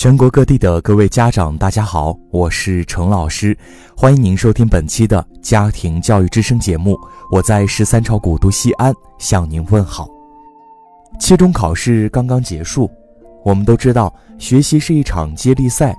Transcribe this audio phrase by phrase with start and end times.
[0.00, 3.54] 全国各地的各位家长，大家好，我是程老师，
[3.94, 6.98] 欢迎您收听本期的家庭教育之声节目。
[7.30, 10.08] 我在十三朝古都西安向您问好。
[11.18, 12.90] 期中考试刚刚结束，
[13.44, 15.94] 我们都知道，学习是一场接力赛，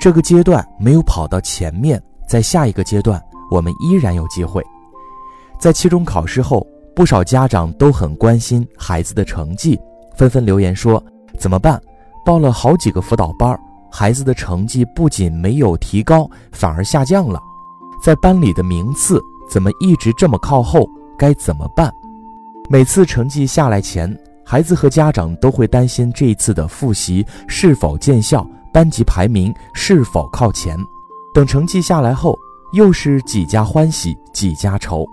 [0.00, 3.20] 这个阶段没有跑到前面，在下一个阶段，
[3.50, 4.62] 我们依然有机会。
[5.58, 6.64] 在期中考试后，
[6.94, 9.76] 不少家长都很关心孩子的成绩，
[10.14, 11.04] 纷纷留言说
[11.36, 11.82] ：“怎么办？”
[12.24, 13.58] 报了好几个辅导班，
[13.90, 17.40] 孩子的成绩不仅没有提高，反而下降了。
[18.02, 20.88] 在班里的名次怎么一直这么靠后？
[21.18, 21.92] 该怎么办？
[22.68, 30.76] 每次成绩下来前，孩子和家长都会担心这一次的复习是否见效，班级排名是否靠前。
[31.34, 32.36] 等成绩下来后，
[32.72, 35.06] 又是几家欢喜几家愁。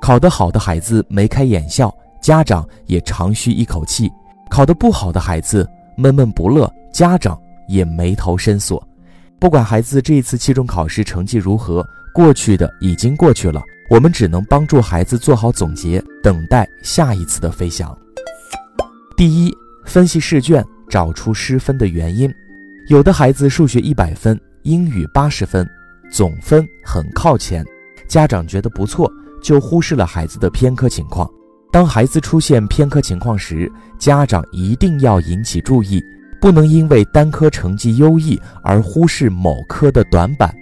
[0.00, 4.08] 考得好的孩子眉开眼笑，家长也长吁一口气；
[4.50, 5.68] 考得不好的孩子。
[5.96, 8.82] 闷闷不乐，家长也眉头深锁。
[9.38, 17.96] 不管孩子这一次期中考试成绩如何，过去的已经过去了，我们只能帮助孩子做好总结，等待下一次的飞翔。
[19.16, 19.52] 第一，
[19.84, 22.32] 分析试卷，找出失分的原因。
[22.88, 25.68] 有的孩子数学一百分，英语八十分，
[26.10, 27.64] 总分很靠前，
[28.08, 29.10] 家长觉得不错，
[29.42, 31.28] 就忽视了孩子的偏科情况。
[31.74, 36.00] 当孩子出现偏科情况时，家长一定要引起注意，
[36.40, 40.54] 不能因为单科成绩优异而忽视某科的短板。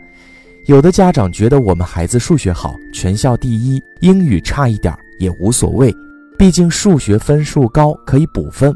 [0.64, 5.94] 有的家长觉得我们孩子数学好，全校第一，英语差一点也无所谓，
[6.38, 8.74] 毕竟数学分数高可以补分。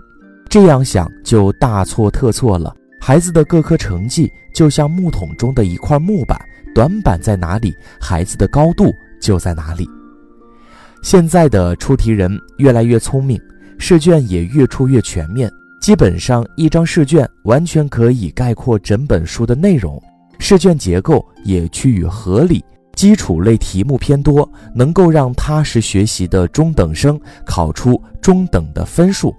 [0.51, 2.77] 这样想就大错特错了。
[3.01, 6.39] 孩子的各科成绩就像木桶中的一块木板，
[6.75, 8.93] 短板在哪里，孩子的高度
[9.23, 9.89] 就在哪里。
[11.07, 13.41] 现在的出题人越来越聪明，
[13.79, 15.49] 试卷也越出越全面。
[15.81, 20.03] 基本上一张试卷完全可以概括整本书的内容，
[20.41, 22.61] 试卷结构也趋于合理，
[22.97, 29.33] 基础类题目偏多，能够让踏实学习的中等生考出中等的分数。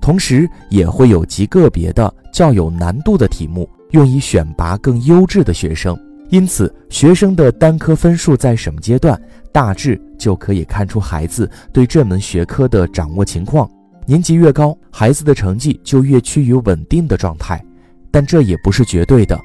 [0.00, 5.96] 同时，也会有极个别的较有难度的题目，用以选拔更优质的学生。
[6.32, 9.20] 因此，学生的单科分数在什么阶段，
[9.52, 13.70] 大致就可以看出孩子对这门学科的掌握情况。
[14.06, 17.62] 年级越高，孩子的成绩就越趋于稳定的状态，
[18.10, 19.38] 但这也不是绝对的。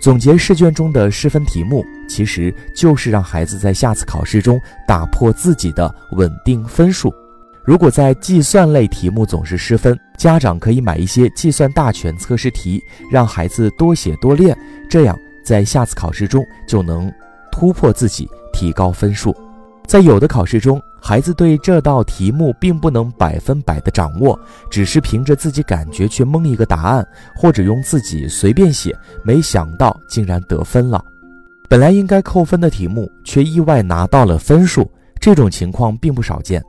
[0.00, 4.56] 总结试卷中的失分题目，其实就是让孩子在下次考试中
[4.86, 7.12] 打破自己的稳定分数。
[7.64, 14.56] 如果在计算类题目总是失分，家长可以买一些计算大全测试题，让孩子多写多练，
[14.88, 15.18] 这样。
[15.44, 17.12] 在下次考试中就能
[17.50, 19.34] 突破自己，提高分数。
[19.86, 24.38] 在有的考试中，孩子对这道题目并不能百分百的掌握，
[24.70, 31.04] 只是凭着自己感觉去蒙一个答案，或者用自己随便写，没想到竟然得分了。
[31.68, 34.88] 本来应该扣分的题目，却意外拿到了分数，
[35.20, 36.62] 这种情况并不少见。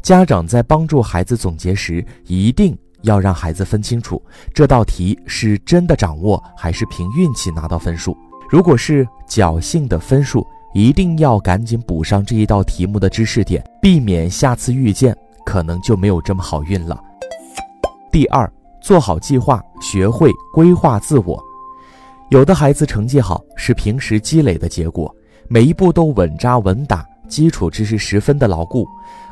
[0.00, 2.76] 家长在帮助孩子总结时，一定。
[3.02, 4.20] 要让孩子分清楚
[4.52, 8.16] 这道题是真的掌握还是凭运气拿到分数。
[8.50, 16.98] 如果是侥幸的分数，一定要赶紧补上这一道题目的知识点，避免下次遇见可能就没有这么好运了。
[18.10, 18.50] 第二，
[18.80, 21.42] 做好计划，学会规划自我。
[22.30, 25.14] 有的孩子成绩好是平时积累的结果，
[25.48, 28.84] 每一步都稳扎稳打，基础知识十分的牢固；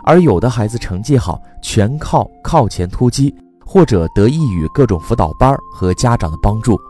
[0.05, 3.35] 而有的孩子成绩好全靠靠前突击。
[3.67, 6.81] 或者得益于各种辅导班和家长的帮助，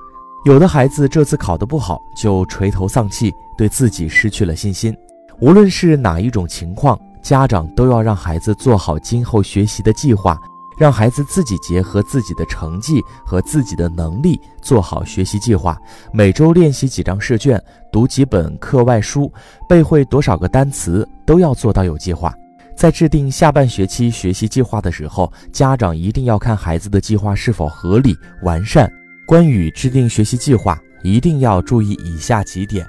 [0.45, 4.95] 有的孩子这次考得不好就垂头丧气，对自己失去了信心。
[5.41, 10.39] 无论是哪一种情况，家长都要让孩子做好今后学习的计划，
[10.79, 15.77] 让孩子自己结合自己的成绩和自己的能力做好学习计划。
[16.13, 19.33] 每周练习几张试卷，读几本课外书，
[19.69, 22.33] 背会多少个单词，都要做到有计划。
[22.77, 28.93] 在制定下半学期学习计划的时候，家长一定要看孩子的计划是否合理完善。
[29.27, 32.87] 关于制定学习计划，一定要注意以下几点：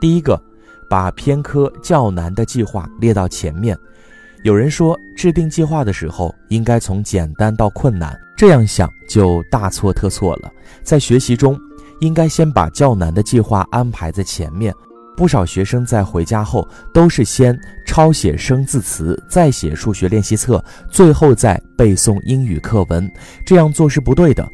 [0.00, 0.40] 第一个，
[0.88, 3.76] 把偏科较难的计划列到前面。
[4.44, 10.50] 有人说，制定计划的时候应该从简单到困难，这样想就大错特错了。
[10.82, 11.58] 在学习中，
[12.00, 14.74] 应该先把较难的计划安排在前面。
[15.16, 23.10] 不少学生在回家后都是先抄写生字词，再写数学练习册，最后再背诵英语课文。
[23.44, 24.48] 这样做是不对的。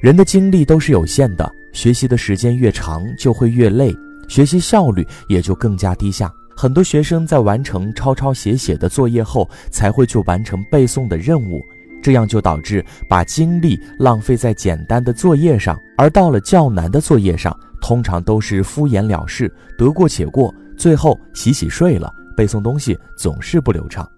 [0.00, 3.94] 人的精力都是有限的，学习的时间越长就会越累，
[4.28, 6.30] 学习效率也就更加低下。
[6.54, 11.62] 很多学生在完成抄抄写写的作业后，才会去完成背诵的任务。
[12.02, 24.08] 这样就导致把精力浪费在简单的作业上，而到了较难的作业上，通常都是敷衍了事，得过且过，最后洗洗睡了，背诵东西总是不流畅。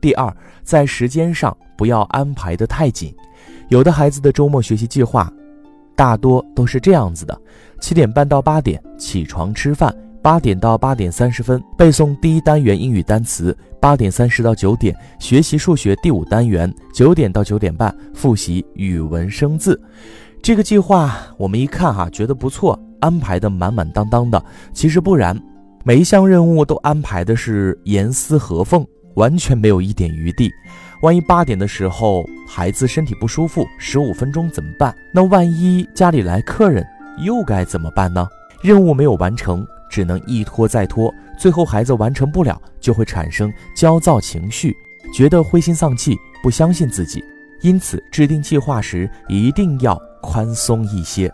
[0.00, 3.14] 第二，在时间上不要安排得太紧，
[3.68, 5.30] 有的孩子的周末学习计划，
[5.94, 7.38] 大多都是这样子的：
[7.80, 9.94] 七点半到八点起床吃饭。
[10.22, 19.80] 八点到八点三十分背诵第一单元英语单词，八点三十到九点学习数学第五单元，九点到九点半复习语文生字。
[20.42, 24.42] 这个计划我们一看哈，觉得不错，安排的满满当当的。
[24.72, 25.38] 其实不然，
[25.84, 30.50] 每一项任务都安排的是严丝合缝，完全没有一点余地。
[31.02, 34.94] 万一八点的时候孩子身体不舒服，十五分钟怎么办？
[35.12, 36.86] 那万一家里来客人，
[37.18, 38.26] 又该怎么办呢？
[38.62, 39.66] 任务没有完成。
[39.90, 44.72] 只能一拖再拖，最后孩子完成不了，就会产生焦躁情绪，
[45.12, 47.20] 觉得灰心丧气，不相信自己。
[47.60, 51.32] 因此，制定计划时一定要宽松一些。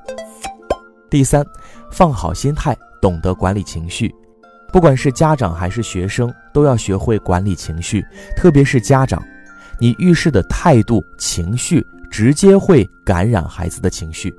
[1.11, 1.45] 第三，
[1.91, 4.15] 放好心态，懂得管理情绪。
[4.73, 8.05] 不管是家长还是学生，都要学会管理情绪，
[8.37, 9.23] 特别是家长，
[9.81, 14.35] 你遇事的态度、情绪，直接会感染孩子的情绪。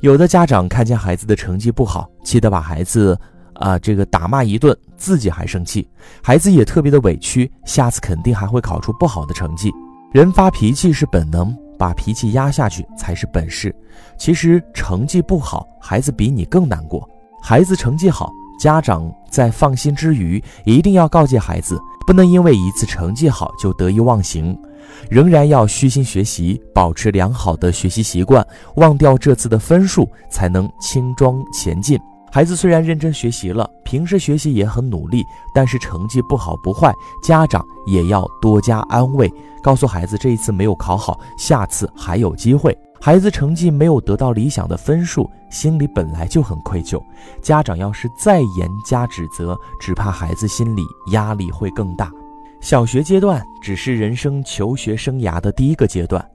[0.00, 3.18] 有的家长看见孩子的成绩不好，气得把孩子。
[3.54, 5.86] 啊，这个打骂一顿，自己还生气，
[6.22, 9.70] 孩子也特别的委屈，下次肯定还会考出不好的成绩。
[10.10, 13.74] 人发脾气是本能，把脾气压下去才是本事。
[14.16, 17.08] 其实成绩不好，孩子比你更难过。
[17.42, 24.56] 孩子成绩好，家长在放心之余，一定要告诫孩子，不能因为一次成绩好就得意忘形，
[25.10, 28.46] 仍然要虚心学习，保持良好的学习习惯，
[28.76, 31.98] 忘掉这次的分数，才能轻装前进。
[32.34, 35.22] 孩子虽然认真学习了，平时学习也很努力，
[35.54, 36.90] 但是成绩不好不坏，
[37.22, 39.30] 家长也要多加安慰，
[39.62, 42.74] 告诉孩子这一次没有考好，下次还有机会。
[42.98, 46.98] 孩子成绩没有得到理想的分数，心里本来就很愧疚，
[47.42, 52.10] 家长要是再严加指责，只怕孩子心里压力会更大。
[52.62, 56.26] 小学阶段只是人生求学生涯的第一个阶段，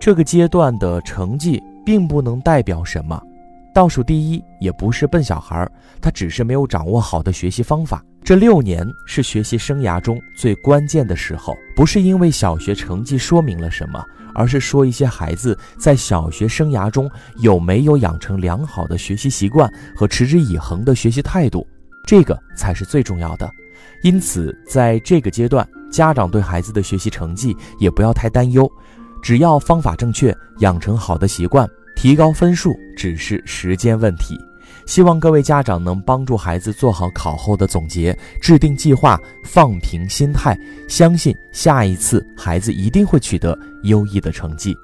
[0.00, 3.22] 这个阶段的成绩并不能代表什么。
[3.72, 5.68] 倒数第一也不是笨小孩，
[6.00, 8.04] 他只是没有掌握好的学习方法。
[8.22, 21.66] 这六年是学习生涯中最关键的时候，不是因为小学成绩说明了什么，而是说一些孩子在小学生涯中有没有养成良好的学习习惯和持之以恒的学习态度，
[22.06, 23.48] 这个才是最重要的。
[24.02, 28.70] 因此，在这个阶段，家长对孩子的学习成绩也不要太担忧，
[29.22, 31.68] 只要方法正确，养成好的习惯。
[32.00, 34.34] 提高分数只是时间问题，
[34.86, 40.58] 希望各位家长能帮助孩子做好考后的总结，制定计划，放平心态，
[40.88, 44.74] 相信下一次孩子一定会取得优异的成绩。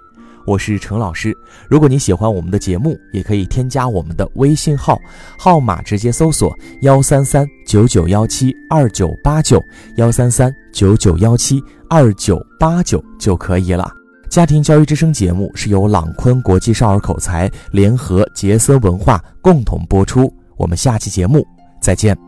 [0.46, 1.34] 我是程老师，
[1.70, 4.98] 如果你喜欢我们的节目，也可以添加我们的微信号，
[5.38, 9.58] 号码直接搜索幺三三九九幺七二九八九
[9.96, 13.90] 幺三三九九幺七二九八九就可以了。
[14.28, 20.32] 家庭教育之声节目是由朗坤国际少儿口才联合杰森文化共同播出。
[20.56, 21.46] 我们下期节目
[21.80, 22.25] 再见。